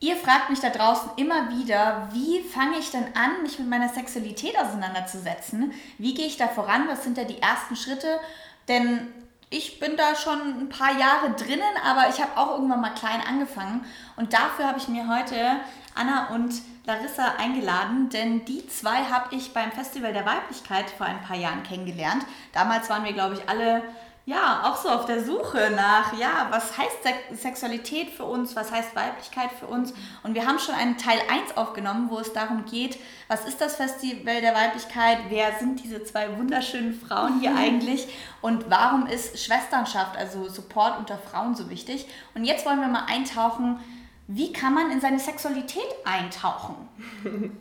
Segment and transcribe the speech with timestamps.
[0.00, 3.88] Ihr fragt mich da draußen immer wieder, wie fange ich denn an, mich mit meiner
[3.88, 5.72] Sexualität auseinanderzusetzen?
[5.98, 6.86] Wie gehe ich da voran?
[6.86, 8.20] Was sind da die ersten Schritte?
[8.68, 9.08] Denn
[9.50, 13.22] ich bin da schon ein paar Jahre drinnen, aber ich habe auch irgendwann mal klein
[13.26, 13.84] angefangen.
[14.16, 15.56] Und dafür habe ich mir heute
[15.96, 16.54] Anna und
[16.84, 21.62] Larissa eingeladen, denn die zwei habe ich beim Festival der Weiblichkeit vor ein paar Jahren
[21.62, 22.24] kennengelernt.
[22.52, 23.82] Damals waren wir, glaube ich, alle
[24.28, 26.98] ja, auch so auf der Suche nach, ja, was heißt
[27.32, 29.94] Sexualität für uns, was heißt Weiblichkeit für uns.
[30.22, 33.76] Und wir haben schon einen Teil 1 aufgenommen, wo es darum geht, was ist das
[33.76, 38.06] Festival der Weiblichkeit, wer sind diese zwei wunderschönen Frauen hier eigentlich
[38.42, 42.06] und warum ist Schwesternschaft, also Support unter Frauen so wichtig.
[42.34, 43.80] Und jetzt wollen wir mal eintauchen,
[44.26, 46.76] wie kann man in seine Sexualität eintauchen?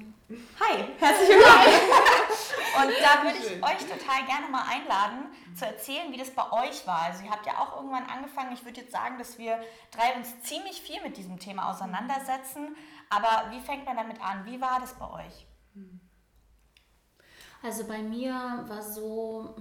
[0.59, 2.27] Hi, herzlich willkommen.
[2.77, 6.85] Und da würde ich euch total gerne mal einladen, zu erzählen, wie das bei euch
[6.85, 7.01] war.
[7.01, 8.53] Also ihr habt ja auch irgendwann angefangen.
[8.53, 9.59] Ich würde jetzt sagen, dass wir
[9.91, 12.75] drei uns ziemlich viel mit diesem Thema auseinandersetzen.
[13.09, 14.45] Aber wie fängt man damit an?
[14.45, 15.47] Wie war das bei euch?
[17.63, 19.55] Also bei mir war so,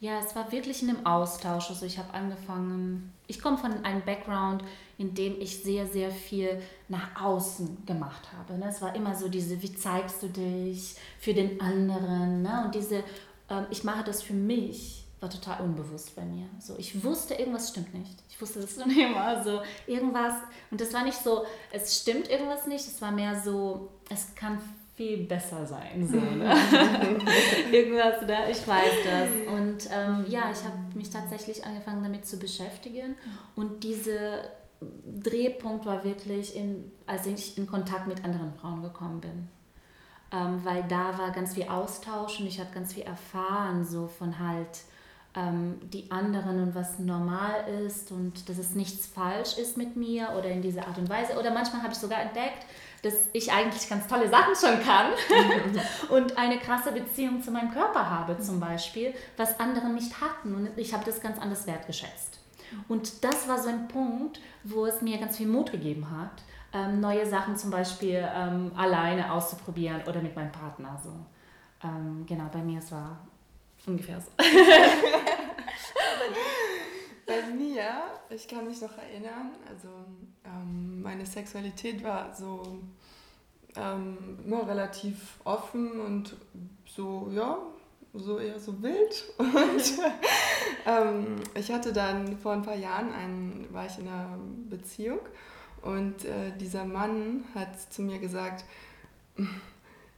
[0.00, 1.70] ja, es war wirklich in einem Austausch.
[1.70, 4.62] Also ich habe angefangen, ich komme von einem Background,
[4.96, 8.58] in dem ich sehr, sehr viel nach außen gemacht habe.
[8.58, 8.68] Ne?
[8.68, 12.42] Es war immer so diese, wie zeigst du dich für den anderen?
[12.42, 12.62] Ne?
[12.64, 13.02] Und diese,
[13.50, 16.46] ähm, ich mache das für mich, war total unbewusst bei mir.
[16.60, 18.22] So, ich wusste, irgendwas stimmt nicht.
[18.28, 19.42] Ich wusste das schon immer.
[19.42, 20.34] So, irgendwas,
[20.70, 24.60] und das war nicht so, es stimmt irgendwas nicht, es war mehr so, es kann
[24.98, 26.06] viel besser sein.
[26.06, 26.52] So, ne?
[27.72, 28.50] Irgendwas, ne?
[28.50, 29.54] ich weiß das.
[29.54, 33.14] Und ähm, ja, ich habe mich tatsächlich angefangen damit zu beschäftigen.
[33.54, 34.42] Und dieser
[34.80, 39.48] Drehpunkt war wirklich, in, als ich in Kontakt mit anderen Frauen gekommen bin.
[40.32, 44.38] Ähm, weil da war ganz viel Austausch und ich habe ganz viel erfahren, so von
[44.40, 44.80] halt
[45.34, 50.30] ähm, die anderen und was normal ist und dass es nichts falsch ist mit mir
[50.36, 51.38] oder in dieser Art und Weise.
[51.38, 52.66] Oder manchmal habe ich sogar entdeckt,
[53.02, 55.12] dass ich eigentlich ganz tolle Sachen schon kann
[56.10, 60.54] und eine krasse Beziehung zu meinem Körper habe zum Beispiel, was andere nicht hatten.
[60.54, 62.38] Und ich habe das ganz anders wertgeschätzt.
[62.88, 66.42] Und das war so ein Punkt, wo es mir ganz viel Mut gegeben hat,
[66.72, 71.00] ähm, neue Sachen zum Beispiel ähm, alleine auszuprobieren oder mit meinem Partner.
[71.02, 71.12] So.
[71.82, 73.18] Ähm, genau, bei mir es war
[73.86, 74.30] ungefähr so.
[77.28, 77.84] Bei mir,
[78.30, 79.88] ich kann mich noch erinnern, also
[80.46, 82.78] ähm, meine Sexualität war so
[83.76, 86.34] ähm, immer relativ offen und
[86.86, 87.58] so, ja,
[88.14, 89.24] so eher so wild.
[89.38, 89.98] Und
[90.86, 94.38] ähm, ich hatte dann vor ein paar Jahren einen, war ich in einer
[94.70, 95.20] Beziehung
[95.82, 98.64] und äh, dieser Mann hat zu mir gesagt,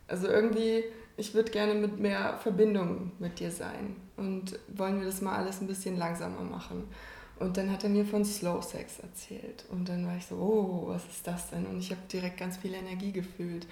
[0.07, 0.85] also irgendwie,
[1.21, 5.61] ich würde gerne mit mehr Verbindung mit dir sein und wollen wir das mal alles
[5.61, 6.85] ein bisschen langsamer machen.
[7.39, 9.65] Und dann hat er mir von Slow Sex erzählt.
[9.71, 11.67] Und dann war ich so, oh, was ist das denn?
[11.67, 13.67] Und ich habe direkt ganz viel Energie gefühlt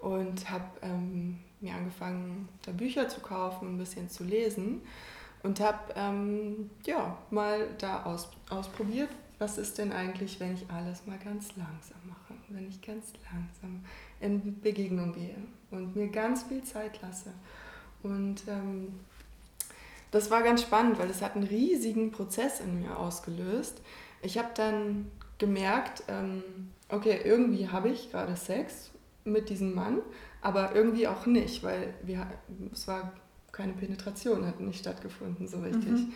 [0.00, 4.82] und habe ähm, mir angefangen, da Bücher zu kaufen, ein bisschen zu lesen
[5.42, 11.06] und habe ähm, ja, mal da aus, ausprobiert, was ist denn eigentlich, wenn ich alles
[11.06, 13.84] mal ganz langsam mache, wenn ich ganz langsam
[14.20, 15.36] in Begegnung gehe
[15.70, 17.32] und mir ganz viel Zeit lasse.
[18.02, 18.94] Und ähm,
[20.10, 23.80] das war ganz spannend, weil es hat einen riesigen Prozess in mir ausgelöst.
[24.22, 26.42] Ich habe dann gemerkt, ähm,
[26.88, 28.90] okay, irgendwie habe ich gerade Sex
[29.24, 30.00] mit diesem Mann,
[30.40, 32.26] aber irgendwie auch nicht, weil wir,
[32.72, 33.12] es war
[33.52, 35.84] keine Penetration, hat nicht stattgefunden so richtig.
[35.84, 36.12] Mhm.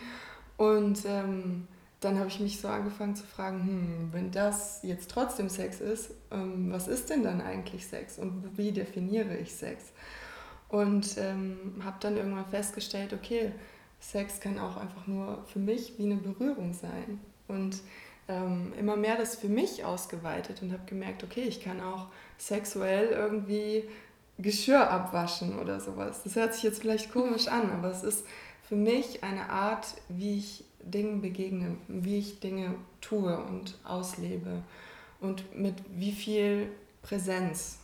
[0.57, 1.67] Und ähm,
[2.01, 6.11] dann habe ich mich so angefangen zu fragen, hm, wenn das jetzt trotzdem Sex ist,
[6.31, 9.91] ähm, was ist denn dann eigentlich Sex und wie definiere ich Sex?
[10.67, 13.51] Und ähm, habe dann irgendwann festgestellt, okay,
[13.99, 17.19] Sex kann auch einfach nur für mich wie eine Berührung sein.
[17.47, 17.81] Und
[18.27, 22.07] ähm, immer mehr das für mich ausgeweitet und habe gemerkt, okay, ich kann auch
[22.37, 23.83] sexuell irgendwie
[24.39, 26.23] Geschirr abwaschen oder sowas.
[26.23, 28.25] Das hört sich jetzt vielleicht komisch an, aber es ist
[28.67, 34.63] für mich eine Art, wie ich Dingen begegne, wie ich Dinge tue und auslebe
[35.19, 37.80] und mit wie viel Präsenz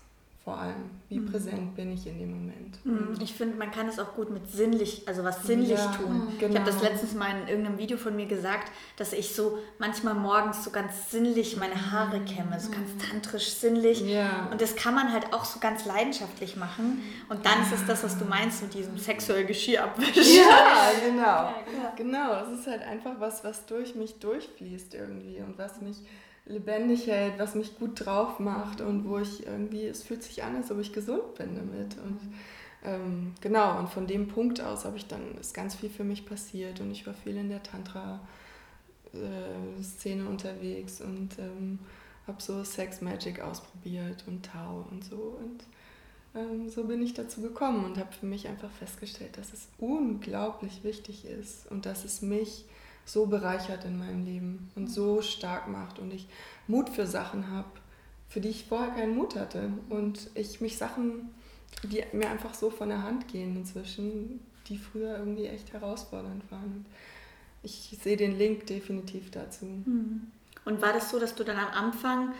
[0.47, 0.91] vor allem.
[1.09, 1.29] Wie mhm.
[1.29, 2.85] präsent bin ich in dem Moment?
[2.85, 3.17] Mhm.
[3.21, 6.31] Ich finde, man kann es auch gut mit sinnlich, also was sinnlich ja, tun.
[6.39, 6.53] Genau.
[6.53, 10.13] Ich habe das letztens mal in irgendeinem Video von mir gesagt, dass ich so manchmal
[10.13, 12.99] morgens so ganz sinnlich meine Haare kämme, so ganz mhm.
[12.99, 13.99] tantrisch sinnlich.
[13.99, 14.47] Ja.
[14.49, 17.01] Und das kann man halt auch so ganz leidenschaftlich machen.
[17.27, 20.23] Und dann ist es das, was du meinst mit diesem sexuellen Geschirr abwischen.
[20.23, 21.23] Ja, genau.
[21.25, 22.41] Ja, genau.
[22.43, 25.97] Es ist halt einfach was, was durch mich durchfließt irgendwie und was mich
[26.47, 30.55] lebendig hält, was mich gut drauf macht und wo ich irgendwie, es fühlt sich an,
[30.55, 31.97] als ob ich gesund bin damit.
[31.97, 32.19] Und
[32.83, 36.25] ähm, genau, und von dem Punkt aus habe ich dann, ist ganz viel für mich
[36.25, 41.79] passiert und ich war viel in der Tantra-Szene unterwegs und ähm,
[42.27, 45.37] habe so Sex Magic ausprobiert und Tau und so.
[45.41, 45.65] Und
[46.35, 50.83] ähm, so bin ich dazu gekommen und habe für mich einfach festgestellt, dass es unglaublich
[50.83, 52.63] wichtig ist und dass es mich
[53.07, 56.27] so bereichert in meinem Leben und so stark macht und ich
[56.67, 57.69] Mut für Sachen habe,
[58.27, 59.71] für die ich vorher keinen Mut hatte.
[59.89, 61.29] Und ich mich Sachen,
[61.83, 66.85] die mir einfach so von der Hand gehen inzwischen, die früher irgendwie echt herausfordernd waren.
[67.63, 69.65] Ich sehe den Link definitiv dazu.
[69.65, 70.27] Hm.
[70.65, 72.33] Und war das so, dass du dann am Anfang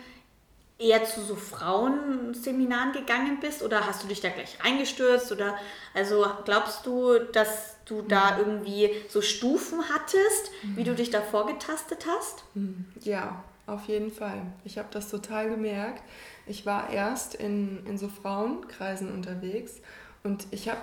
[0.78, 5.56] eher zu so Frauenseminaren gegangen bist oder hast du dich da gleich reingestürzt oder
[5.92, 8.38] also glaubst du, dass du da mhm.
[8.38, 10.96] irgendwie so Stufen hattest, wie du mhm.
[10.96, 12.44] dich da vorgetastet hast?
[12.54, 12.86] Mhm.
[13.02, 14.40] Ja, auf jeden Fall.
[14.64, 16.02] Ich habe das total gemerkt.
[16.46, 19.80] Ich war erst in, in so Frauenkreisen unterwegs
[20.22, 20.80] und ich habe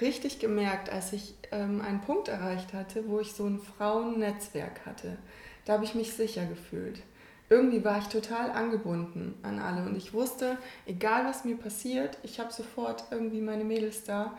[0.00, 5.16] richtig gemerkt, als ich ähm, einen Punkt erreicht hatte, wo ich so ein Frauennetzwerk hatte.
[5.64, 7.00] Da habe ich mich sicher gefühlt
[7.48, 12.40] irgendwie war ich total angebunden an alle und ich wusste, egal was mir passiert, ich
[12.40, 14.36] habe sofort irgendwie meine Mädels da,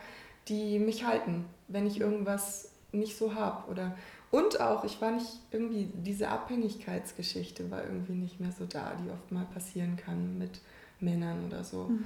[0.47, 3.95] die mich halten, wenn ich irgendwas nicht so habe oder
[4.29, 9.09] und auch ich war nicht irgendwie diese Abhängigkeitsgeschichte war irgendwie nicht mehr so da, die
[9.09, 10.59] oft mal passieren kann mit
[10.99, 12.05] Männern oder so mhm.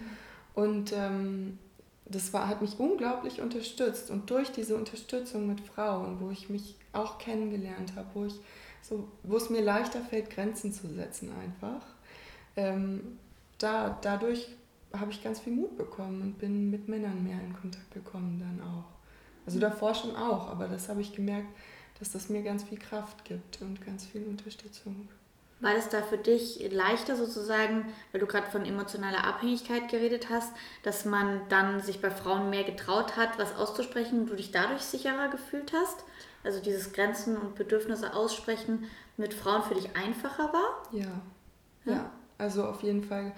[0.54, 1.58] und ähm,
[2.06, 6.76] das war, hat mich unglaublich unterstützt und durch diese Unterstützung mit Frauen, wo ich mich
[6.94, 8.40] auch kennengelernt habe, wo ich
[8.82, 11.86] so, wo es mir leichter fällt, Grenzen zu setzen einfach.
[12.56, 13.20] Ähm,
[13.58, 14.50] da, dadurch
[14.94, 18.68] habe ich ganz viel Mut bekommen und bin mit Männern mehr in Kontakt gekommen dann
[18.68, 18.86] auch.
[19.46, 19.62] Also mhm.
[19.62, 21.48] davor schon auch, aber das habe ich gemerkt,
[22.00, 25.08] dass das mir ganz viel Kraft gibt und ganz viel Unterstützung.
[25.62, 30.52] War das da für dich leichter sozusagen, weil du gerade von emotionaler Abhängigkeit geredet hast,
[30.84, 34.82] dass man dann sich bei Frauen mehr getraut hat, was auszusprechen und du dich dadurch
[34.82, 36.04] sicherer gefühlt hast?
[36.44, 38.86] also dieses Grenzen und Bedürfnisse aussprechen
[39.18, 40.84] mit Frauen für dich einfacher war?
[40.92, 41.22] Ja,
[41.86, 42.12] ja, ja.
[42.38, 43.34] also auf jeden Fall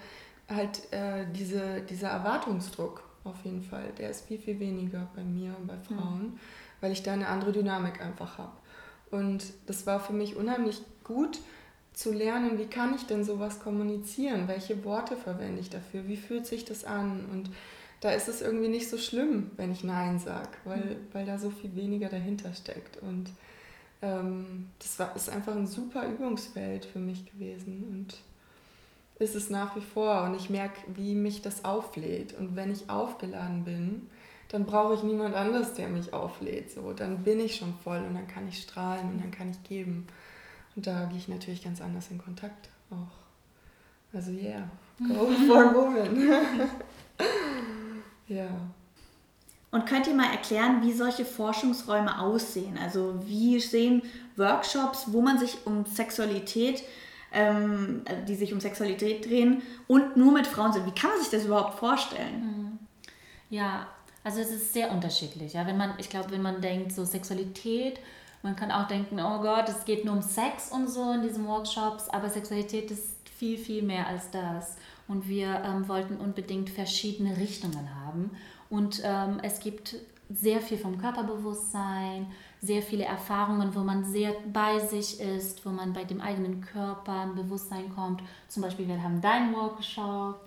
[0.48, 5.54] halt äh, diese, dieser Erwartungsdruck auf jeden Fall, der ist viel, viel weniger bei mir
[5.58, 6.40] und bei Frauen, mhm.
[6.80, 8.52] weil ich da eine andere Dynamik einfach habe.
[9.10, 11.38] Und das war für mich unheimlich gut
[11.94, 16.46] zu lernen, wie kann ich denn sowas kommunizieren, welche Worte verwende ich dafür, wie fühlt
[16.46, 17.50] sich das an und
[18.04, 20.96] da ist es irgendwie nicht so schlimm, wenn ich Nein sage, weil, mhm.
[21.14, 22.98] weil da so viel weniger dahinter steckt.
[22.98, 23.30] Und
[24.02, 28.18] ähm, das war, ist einfach ein super Übungsfeld für mich gewesen und
[29.18, 30.24] ist es nach wie vor.
[30.24, 32.34] Und ich merke, wie mich das auflädt.
[32.38, 34.10] Und wenn ich aufgeladen bin,
[34.48, 36.72] dann brauche ich niemand anderes, der mich auflädt.
[36.72, 39.62] So, dann bin ich schon voll und dann kann ich strahlen und dann kann ich
[39.62, 40.06] geben.
[40.76, 44.14] Und da gehe ich natürlich ganz anders in Kontakt auch.
[44.14, 44.68] Also yeah,
[45.08, 46.28] go for a woman.
[48.28, 48.48] Ja.
[49.70, 52.78] Und könnt ihr mal erklären, wie solche Forschungsräume aussehen?
[52.78, 54.02] Also wie sehen
[54.36, 56.84] Workshops, wo man sich um Sexualität,
[57.32, 60.86] ähm, die sich um Sexualität drehen und nur mit Frauen sind?
[60.86, 62.40] Wie kann man sich das überhaupt vorstellen?
[62.40, 62.78] Mhm.
[63.50, 63.88] Ja,
[64.22, 65.54] also es ist sehr unterschiedlich.
[65.54, 67.98] Ja, wenn man, ich glaube, wenn man denkt so Sexualität,
[68.44, 71.48] man kann auch denken, oh Gott, es geht nur um Sex und so in diesen
[71.48, 74.76] Workshops, aber Sexualität ist viel, viel mehr als das
[75.08, 78.30] und wir ähm, wollten unbedingt verschiedene Richtungen haben.
[78.68, 79.96] Und ähm, es gibt
[80.30, 82.26] sehr viel vom Körperbewusstsein,
[82.60, 87.20] sehr viele Erfahrungen, wo man sehr bei sich ist, wo man bei dem eigenen Körper
[87.20, 88.22] ein Bewusstsein kommt.
[88.48, 90.46] Zum Beispiel, wir haben deinen Workshop,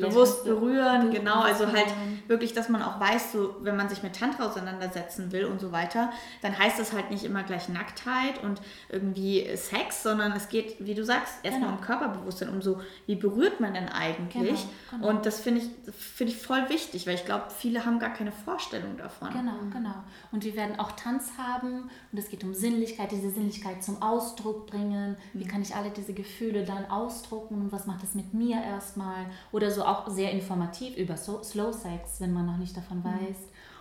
[0.00, 1.92] bewusst berühren, genau, also halt
[2.26, 5.72] wirklich, dass man auch weiß, so wenn man sich mit Tantra auseinandersetzen will und so
[5.72, 6.10] weiter,
[6.42, 10.94] dann heißt das halt nicht immer gleich Nacktheit und irgendwie Sex, sondern es geht, wie
[10.94, 11.80] du sagst, erstmal genau.
[11.80, 14.66] um Körperbewusstsein, um so, wie berührt man denn eigentlich?
[14.90, 15.08] Genau, genau.
[15.08, 18.32] Und das finde ich, find ich voll wichtig, weil ich glaube, viele haben gar keine
[18.32, 19.30] Vorstellung davon.
[19.30, 19.94] Genau, genau.
[20.32, 24.66] Und wir werden auch Tanz haben und es geht um Sinnlichkeit, diese Sinnlichkeit zum Ausdruck
[24.66, 25.16] bringen.
[25.32, 25.48] Wie mhm.
[25.48, 29.26] kann ich alle diese Gefühle dann ausdrucken was macht das mit mir erstmal?
[29.52, 33.04] Oder so auch sehr informativ über so Slow Sex, wenn man noch nicht davon mhm.
[33.04, 33.36] weiß.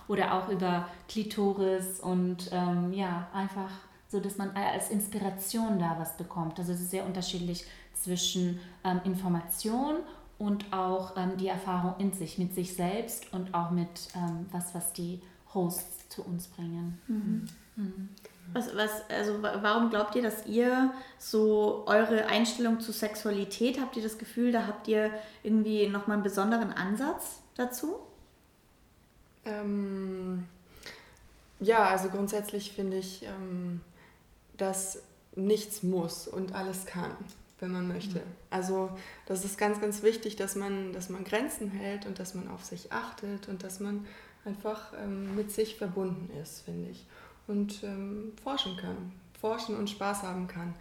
[0.08, 3.72] Oder auch über Klitoris und ähm, ja, einfach
[4.08, 6.60] so, dass man als Inspiration da was bekommt.
[6.60, 9.96] Also es ist sehr unterschiedlich zwischen ähm, Information
[10.38, 14.76] und auch ähm, die Erfahrung in sich, mit sich selbst und auch mit ähm, was,
[14.76, 15.22] was die
[15.54, 17.00] Hosts zu uns bringen.
[17.08, 17.46] Mhm.
[17.76, 18.10] Mhm.
[18.54, 24.04] Was, was, also warum glaubt ihr, dass ihr so eure Einstellung zu Sexualität, habt ihr
[24.04, 25.12] das Gefühl, da habt ihr
[25.44, 28.00] irgendwie nochmal einen besonderen Ansatz dazu?
[29.46, 30.46] Ähm,
[31.60, 33.82] ja, also grundsätzlich finde ich, ähm,
[34.58, 35.02] dass
[35.36, 37.12] nichts muss und alles kann,
[37.60, 38.20] wenn man möchte.
[38.20, 38.26] Mhm.
[38.50, 38.90] Also
[39.26, 42.64] das ist ganz, ganz wichtig, dass man, dass man Grenzen hält und dass man auf
[42.64, 44.06] sich achtet und dass man
[44.46, 47.06] einfach ähm, mit sich verbunden ist, finde ich
[47.48, 50.74] und ähm, forschen kann, forschen und Spaß haben kann.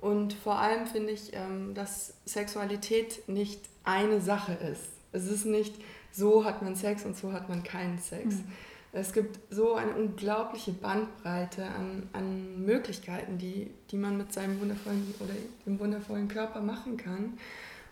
[0.00, 4.88] Und vor allem finde ich, ähm, dass Sexualität nicht eine Sache ist.
[5.12, 5.74] Es ist nicht,
[6.12, 8.36] so hat man Sex und so hat man keinen Sex.
[8.36, 8.44] Mhm.
[8.92, 15.14] Es gibt so eine unglaubliche Bandbreite an, an Möglichkeiten, die, die man mit seinem wundervollen
[15.18, 15.32] oder
[15.66, 17.36] dem wundervollen Körper machen kann.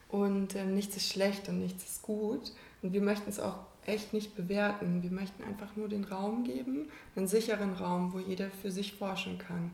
[0.09, 2.52] Und ähm, nichts ist schlecht und nichts ist gut.
[2.83, 5.03] Und wir möchten es auch echt nicht bewerten.
[5.03, 9.39] Wir möchten einfach nur den Raum geben, einen sicheren Raum, wo jeder für sich forschen
[9.39, 9.71] kann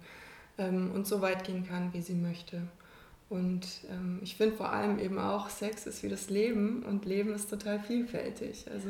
[0.57, 2.63] ähm, und so weit gehen kann, wie sie möchte.
[3.29, 7.35] Und ähm, ich finde vor allem eben auch, Sex ist wie das Leben und Leben
[7.35, 8.65] ist total vielfältig.
[8.73, 8.89] Also,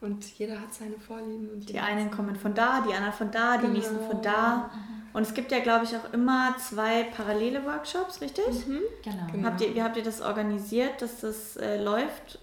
[0.00, 1.60] und jeder hat seine Vorlieben.
[1.60, 3.74] die einen kommen von da, die anderen von da, die genau.
[3.74, 4.70] nächsten von da.
[5.12, 8.66] Und es gibt ja, glaube ich, auch immer zwei parallele Workshops, richtig?
[8.66, 8.80] Mhm.
[9.04, 9.26] Genau.
[9.30, 9.48] genau.
[9.48, 12.38] Habt ihr, wie habt ihr das organisiert, dass das äh, läuft?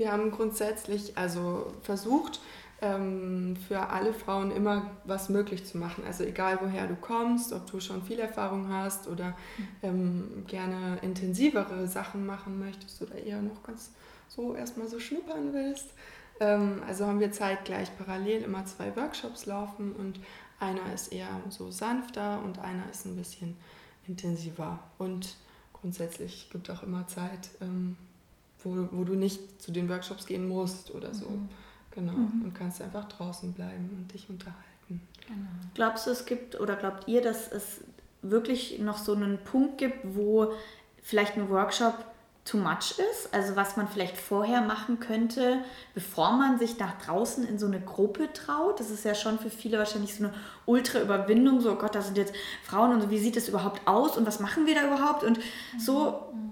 [0.00, 2.40] Wir haben grundsätzlich also versucht,
[2.80, 6.04] ähm, für alle Frauen immer was möglich zu machen.
[6.06, 9.36] Also egal woher du kommst, ob du schon viel Erfahrung hast oder
[9.82, 13.90] ähm, gerne intensivere Sachen machen möchtest oder eher noch ganz
[14.26, 15.90] so erstmal so schnuppern willst.
[16.40, 20.18] Ähm, also haben wir zeitgleich parallel immer zwei Workshops laufen und
[20.58, 23.54] einer ist eher so sanfter und einer ist ein bisschen
[24.08, 24.78] intensiver.
[24.96, 25.36] Und
[25.74, 27.98] grundsätzlich gibt auch immer Zeit, ähm,
[28.64, 31.28] wo, wo du nicht zu den Workshops gehen musst oder so.
[31.28, 31.48] Mhm.
[31.92, 32.12] Genau.
[32.12, 32.42] Mhm.
[32.44, 35.00] Und kannst einfach draußen bleiben und dich unterhalten.
[35.26, 35.48] Genau.
[35.74, 37.80] Glaubst du, es gibt oder glaubt ihr, dass es
[38.22, 40.52] wirklich noch so einen Punkt gibt, wo
[41.02, 41.94] vielleicht ein Workshop
[42.44, 43.32] too much ist?
[43.32, 45.58] Also was man vielleicht vorher machen könnte,
[45.94, 48.80] bevor man sich nach draußen in so eine Gruppe traut?
[48.80, 50.34] Das ist ja schon für viele wahrscheinlich so eine
[50.66, 51.60] Ultra-Überwindung.
[51.60, 54.26] So, oh Gott, da sind jetzt Frauen und so, wie sieht das überhaupt aus und
[54.26, 55.24] was machen wir da überhaupt?
[55.24, 55.38] Und
[55.78, 56.49] so, mhm.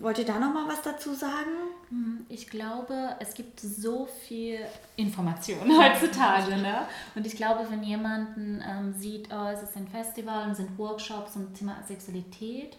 [0.00, 1.50] Wollt ihr da noch mal was dazu sagen?
[1.88, 4.60] Hm, ich glaube, es gibt so viel
[4.96, 6.56] Information heutzutage.
[6.56, 6.86] Ne?
[7.14, 11.32] Und ich glaube, wenn jemand ähm, sieht, oh, es ist ein Festival und sind Workshops
[11.32, 12.76] zum Thema Sexualität,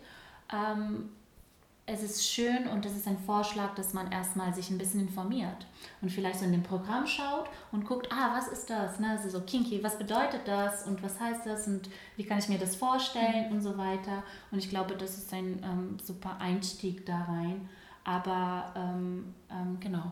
[0.54, 1.10] ähm,
[1.90, 5.66] es ist schön und es ist ein Vorschlag, dass man erstmal sich ein bisschen informiert
[6.02, 9.00] und vielleicht so in dem Programm schaut und guckt, ah, was ist das?
[9.00, 9.12] Ne?
[9.12, 12.60] Also so kinky, was bedeutet das und was heißt das und wie kann ich mir
[12.60, 14.24] das vorstellen und so weiter.
[14.52, 17.70] Und ich glaube, das ist ein ähm, super Einstieg da rein.
[18.04, 20.12] Aber ähm, ähm, genau.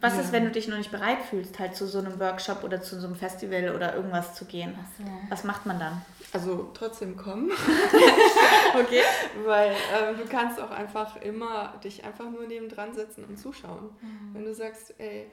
[0.00, 0.20] Was ja.
[0.20, 3.00] ist, wenn du dich noch nicht bereit fühlst, halt zu so einem Workshop oder zu
[3.00, 4.74] so einem Festival oder irgendwas zu gehen?
[4.98, 5.04] So.
[5.28, 6.02] Was macht man dann?
[6.32, 7.50] Also trotzdem kommen.
[8.74, 9.00] okay.
[9.44, 13.90] Weil ähm, du kannst auch einfach immer dich einfach nur neben dran setzen und zuschauen.
[14.00, 14.34] Mhm.
[14.34, 15.26] Wenn du sagst, ey,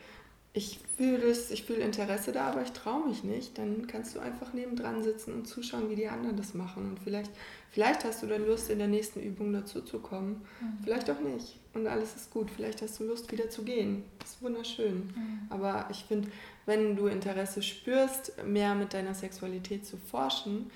[0.54, 4.20] ich fühle es, ich fühle Interesse da, aber ich traue mich nicht, dann kannst du
[4.20, 6.92] einfach nebendran sitzen und zuschauen, wie die anderen das machen.
[6.92, 7.32] Und vielleicht,
[7.72, 10.46] vielleicht hast du dann Lust, in der nächsten Übung dazu zu kommen.
[10.62, 10.84] Mhm.
[10.84, 11.60] Vielleicht auch nicht.
[11.74, 12.51] Und alles ist gut.
[12.51, 14.03] Vielleicht hast du Lust, wieder zu gehen.
[14.20, 15.12] Das ist wunderschön.
[15.15, 15.39] Mhm.
[15.50, 16.30] Aber ich finde,
[16.65, 20.70] wenn du Interesse spürst, mehr mit deiner Sexualität zu forschen,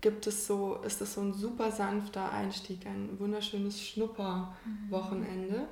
[0.00, 5.58] gibt es so, ist das so ein super sanfter Einstieg, ein wunderschönes Schnupperwochenende.
[5.58, 5.68] Mhm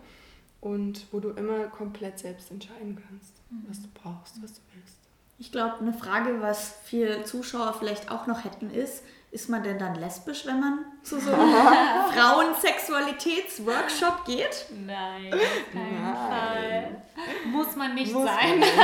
[0.66, 3.64] und wo du immer komplett selbst entscheiden kannst, mhm.
[3.68, 4.99] was du brauchst, was du willst.
[5.38, 9.78] Ich glaube, eine Frage, was viele Zuschauer vielleicht auch noch hätten, ist, ist man denn
[9.78, 11.52] dann lesbisch, wenn man zu so einem
[12.14, 14.64] Frauensexualitäts-Workshop geht?
[14.87, 16.16] Nein, auf keinen Nein.
[16.16, 17.02] Fall.
[17.45, 18.49] Muss man nicht Muss sein.
[18.50, 18.73] Man nicht.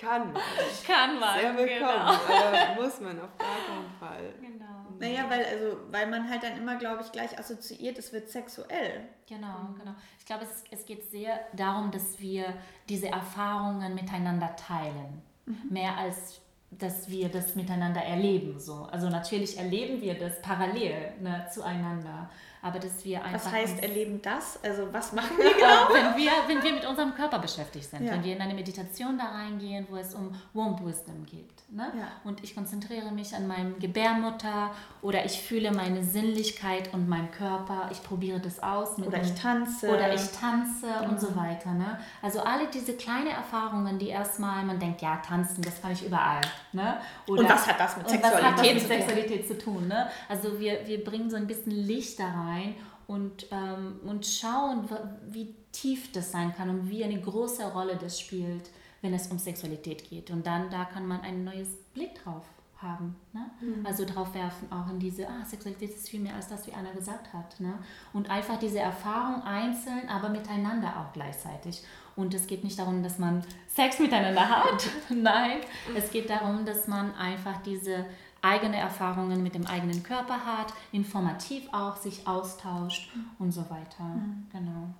[0.00, 0.42] Kann man.
[0.84, 1.38] Kann man.
[1.40, 2.08] Sehr willkommen, genau.
[2.08, 4.34] aber muss man auf gar keinen Fall.
[4.40, 4.64] Genau.
[4.98, 9.06] Naja, weil, also, weil man halt dann immer, glaube ich, gleich assoziiert, es wird sexuell.
[9.28, 9.94] Genau, genau.
[10.18, 12.52] Ich glaube, es, es geht sehr darum, dass wir
[12.88, 15.22] diese Erfahrungen miteinander teilen.
[15.46, 15.56] Mhm.
[15.70, 18.58] Mehr als dass wir das miteinander erleben.
[18.58, 18.88] So.
[18.90, 22.28] Also natürlich erleben wir das parallel ne, zueinander
[22.66, 23.46] aber dass wir einfach.
[23.46, 24.58] Was heißt erleben das?
[24.62, 25.88] Also was machen wir genau?
[25.92, 28.12] wenn, wir, wenn wir mit unserem Körper beschäftigt sind, ja.
[28.12, 31.56] wenn wir in eine Meditation da reingehen, wo es um Womb Wisdom geht.
[31.68, 31.92] Ne?
[31.98, 32.08] Ja.
[32.22, 34.70] Und ich konzentriere mich an meinem Gebärmutter
[35.02, 38.98] oder ich fühle meine Sinnlichkeit und meinen Körper, ich probiere das aus.
[38.98, 39.88] oder ich tanze.
[39.88, 41.08] Oder ich tanze ja.
[41.08, 41.72] und so weiter.
[41.72, 41.98] Ne?
[42.22, 46.40] Also alle diese kleinen Erfahrungen, die erstmal, man denkt, ja, tanzen, das kann ich überall.
[46.72, 46.98] Ne?
[47.26, 49.88] Oder, und was hat das mit Sexualität, das mit Sexualität zu tun?
[49.88, 50.08] Ne?
[50.28, 52.74] Also wir, wir bringen so ein bisschen Licht da rein rein
[53.06, 54.88] und, ähm, und schauen,
[55.28, 58.70] wie tief das sein kann und wie eine große Rolle das spielt,
[59.02, 60.30] wenn es um Sexualität geht.
[60.30, 62.44] Und dann da kann man ein neues Blick drauf
[62.82, 63.16] haben.
[63.32, 63.50] Ne?
[63.60, 63.86] Mhm.
[63.86, 66.92] Also drauf werfen auch in diese, ah, Sexualität ist viel mehr als das, wie Anna
[66.92, 67.58] gesagt hat.
[67.60, 67.74] Ne?
[68.12, 71.82] Und einfach diese Erfahrung einzeln, aber miteinander auch gleichzeitig.
[72.16, 74.86] Und es geht nicht darum, dass man Sex miteinander hat.
[75.10, 75.58] Nein,
[75.94, 78.06] es geht darum, dass man einfach diese
[78.42, 83.26] eigene Erfahrungen mit dem eigenen Körper hat, informativ auch sich austauscht mhm.
[83.38, 84.04] und so weiter.
[84.04, 84.46] Mhm.
[84.52, 84.94] Genau.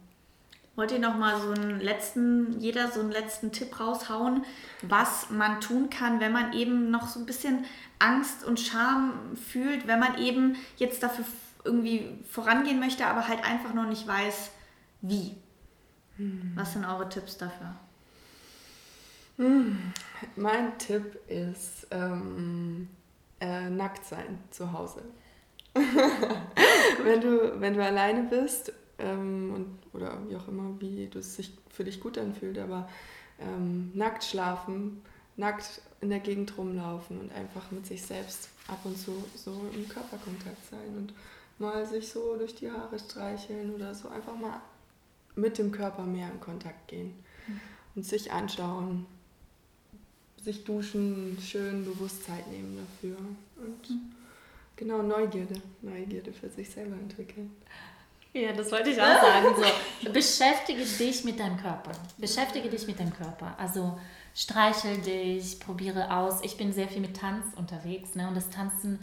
[0.75, 4.45] Wollt ihr noch mal so einen letzten, jeder so einen letzten Tipp raushauen,
[4.83, 7.65] was man tun kann, wenn man eben noch so ein bisschen
[7.99, 11.25] Angst und Scham fühlt, wenn man eben jetzt dafür
[11.65, 14.51] irgendwie vorangehen möchte, aber halt einfach noch nicht weiß,
[15.01, 15.35] wie.
[16.19, 16.53] Hm.
[16.55, 17.75] Was sind eure Tipps dafür?
[19.37, 19.93] Hm.
[20.37, 22.89] Mein Tipp ist ähm,
[23.41, 25.03] äh, nackt sein zu Hause.
[27.05, 31.37] wenn, du, wenn du alleine bist ähm, und, oder wie auch immer, wie du es
[31.37, 32.89] sich für dich gut anfühlt, aber
[33.39, 35.03] ähm, nackt schlafen,
[35.37, 39.89] nackt in der Gegend rumlaufen und einfach mit sich selbst ab und zu so im
[39.89, 41.15] Körperkontakt sein und
[41.59, 44.61] mal sich so durch die Haare streicheln oder so einfach mal
[45.35, 47.15] mit dem Körper mehr in Kontakt gehen
[47.47, 47.61] mhm.
[47.97, 49.07] und sich anschauen,
[50.47, 53.17] sich duschen, schön bewusst Zeit nehmen dafür
[53.57, 54.13] und mhm.
[54.77, 57.51] genau Neugierde, Neugierde für sich selber entwickeln.
[58.33, 59.49] Ja, das wollte ich auch sagen.
[59.57, 61.91] So, beschäftige dich mit deinem Körper.
[62.17, 63.57] Beschäftige dich mit deinem Körper.
[63.59, 63.99] Also
[64.35, 66.41] streichel dich, probiere aus.
[66.43, 68.29] Ich bin sehr viel mit Tanz unterwegs ne?
[68.29, 69.01] und das Tanzen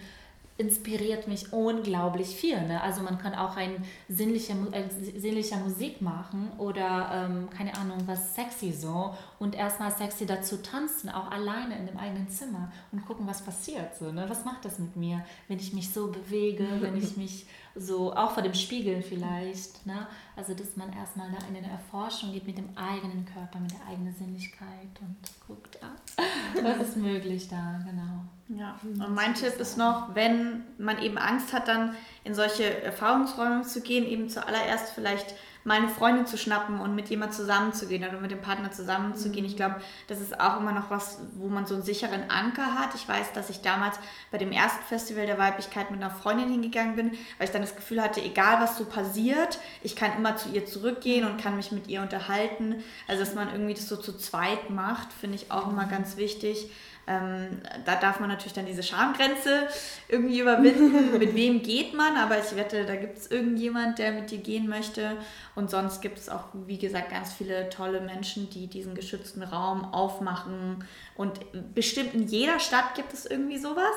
[0.58, 2.62] inspiriert mich unglaublich viel.
[2.68, 2.82] Ne?
[2.82, 4.84] Also man kann auch ein sinnlicher, äh,
[5.20, 11.10] sinnlicher Musik machen oder ähm, keine Ahnung, was sexy so und erstmal sexy dazu tanzen,
[11.10, 13.96] auch alleine in dem eigenen Zimmer und gucken, was passiert.
[13.98, 14.26] So, ne?
[14.28, 18.32] Was macht das mit mir, wenn ich mich so bewege, wenn ich mich so, auch
[18.32, 19.86] vor dem Spiegel vielleicht.
[19.86, 20.08] Ne?
[20.36, 23.88] Also, dass man erstmal da in eine Erforschung geht mit dem eigenen Körper, mit der
[23.90, 28.60] eigenen Sinnlichkeit und guckt, ja, was ist möglich da, genau.
[28.60, 33.64] Ja, und mein Tipp ist noch, wenn man eben Angst hat, dann in solche Erfahrungsräume
[33.64, 38.32] zu gehen, eben zuallererst vielleicht meine Freundin zu schnappen und mit jemand zusammenzugehen oder mit
[38.32, 39.46] dem Partner zusammenzugehen.
[39.46, 39.50] Mhm.
[39.52, 39.76] Ich glaube,
[40.08, 42.96] das ist auch immer noch was, wo man so einen sicheren Anker hat.
[42.96, 43.98] Ich weiß, dass ich damals
[44.32, 47.76] bei dem ersten Festival der Weiblichkeit mit einer Freundin hingegangen bin, weil ich dann das
[47.76, 51.72] Gefühl hatte, egal was so passiert, ich kann immer zu ihr zurückgehen und kann mich
[51.72, 52.84] mit ihr unterhalten.
[53.08, 56.70] Also, dass man irgendwie das so zu zweit macht, finde ich auch immer ganz wichtig.
[57.06, 59.68] Ähm, da darf man natürlich dann diese Schamgrenze
[60.08, 61.12] irgendwie überwinden.
[61.20, 62.16] mit wem geht man?
[62.16, 65.18] Aber ich wette, da gibt es irgendjemand, der mit dir gehen möchte.
[65.56, 69.86] Und sonst gibt es auch, wie gesagt, ganz viele tolle Menschen, die diesen geschützten Raum
[69.94, 70.86] aufmachen.
[71.16, 71.40] Und
[71.76, 73.94] bestimmt in jeder Stadt gibt es irgendwie sowas.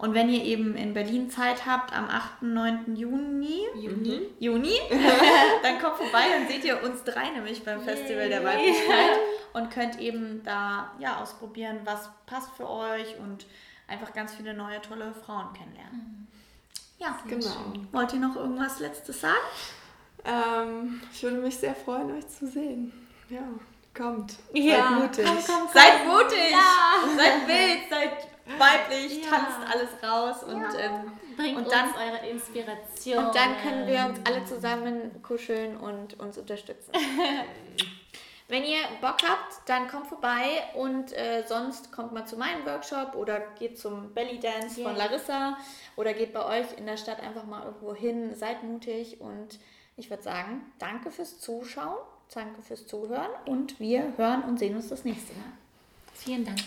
[0.00, 2.42] Und wenn ihr eben in Berlin Zeit habt am 8.
[2.42, 2.96] 9.
[2.96, 4.72] Juni, Juni, Juni
[5.62, 9.18] dann kommt vorbei, dann seht ihr uns drei nämlich beim Festival der Weiblichkeit
[9.52, 13.46] und könnt eben da ja ausprobieren, was passt für euch und
[13.88, 16.28] einfach ganz viele neue tolle Frauen kennenlernen.
[16.98, 17.72] Ja, genau.
[17.92, 19.38] Wollt ihr noch irgendwas Letztes sagen?
[20.24, 22.92] Ähm, ich würde mich sehr freuen, euch zu sehen.
[23.30, 23.42] Ja,
[23.94, 24.36] kommt.
[24.52, 24.76] Ja.
[24.76, 25.24] Seid mutig.
[25.24, 25.68] Komm, komm, komm.
[25.72, 26.50] Seid mutig.
[26.50, 27.16] Ja.
[27.16, 29.30] Seid wild, seid weiblich, ja.
[29.30, 30.78] tanzt alles raus und, ja.
[30.78, 33.24] ähm, Bringt und dann eure Inspiration.
[33.24, 36.92] Und dann können wir uns alle zusammen kuscheln und uns unterstützen.
[38.50, 43.14] Wenn ihr Bock habt, dann kommt vorbei und äh, sonst kommt mal zu meinem Workshop
[43.14, 44.88] oder geht zum Belly Dance yeah.
[44.88, 45.56] von Larissa
[45.94, 48.34] oder geht bei euch in der Stadt einfach mal irgendwo hin.
[48.34, 49.60] Seid mutig und
[49.96, 51.98] ich würde sagen, danke fürs Zuschauen,
[52.34, 55.52] danke fürs Zuhören und wir hören und sehen uns das nächste Mal.
[56.12, 56.58] Vielen Dank.